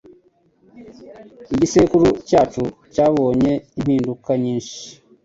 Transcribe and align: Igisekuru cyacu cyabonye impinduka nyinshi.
Igisekuru 1.53 2.07
cyacu 2.29 2.63
cyabonye 2.93 3.51
impinduka 3.77 4.31
nyinshi. 4.43 4.79